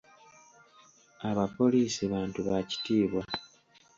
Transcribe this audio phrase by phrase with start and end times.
[1.29, 3.21] Abapoliisi bantu ba kitiibwa.